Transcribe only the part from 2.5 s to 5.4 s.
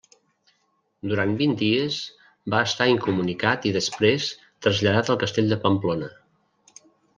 va estar incomunicat i després traslladat al